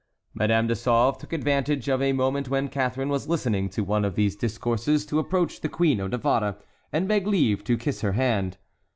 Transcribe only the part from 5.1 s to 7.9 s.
approach the Queen of Navarre, and beg leave to